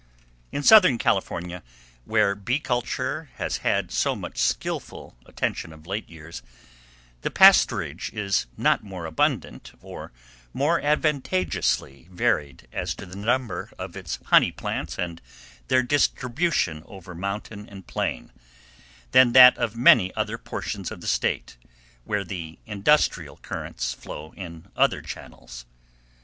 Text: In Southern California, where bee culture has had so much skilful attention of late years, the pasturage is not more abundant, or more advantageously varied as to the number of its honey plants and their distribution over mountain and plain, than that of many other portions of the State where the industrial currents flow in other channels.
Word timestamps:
In 0.51 0.63
Southern 0.63 0.97
California, 0.97 1.61
where 2.05 2.33
bee 2.33 2.59
culture 2.59 3.29
has 3.35 3.57
had 3.57 3.91
so 3.91 4.15
much 4.15 4.39
skilful 4.39 5.15
attention 5.27 5.71
of 5.71 5.85
late 5.85 6.09
years, 6.09 6.41
the 7.21 7.29
pasturage 7.29 8.09
is 8.11 8.47
not 8.57 8.83
more 8.83 9.05
abundant, 9.05 9.73
or 9.79 10.11
more 10.53 10.79
advantageously 10.81 12.07
varied 12.09 12.67
as 12.73 12.95
to 12.95 13.05
the 13.05 13.15
number 13.15 13.71
of 13.77 13.95
its 13.95 14.17
honey 14.25 14.51
plants 14.51 14.97
and 14.97 15.21
their 15.67 15.83
distribution 15.83 16.81
over 16.87 17.13
mountain 17.13 17.69
and 17.69 17.85
plain, 17.85 18.31
than 19.11 19.33
that 19.33 19.55
of 19.59 19.75
many 19.75 20.11
other 20.15 20.39
portions 20.39 20.89
of 20.89 21.01
the 21.01 21.05
State 21.07 21.57
where 22.05 22.23
the 22.23 22.57
industrial 22.65 23.37
currents 23.37 23.93
flow 23.93 24.31
in 24.31 24.67
other 24.75 25.03
channels. 25.03 25.67